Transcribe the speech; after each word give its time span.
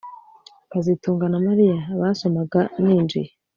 kazitunga 0.71 1.25
na 1.29 1.39
Mariya 1.47 1.77
basomaga 2.01 2.59
ninjiye 2.83 3.29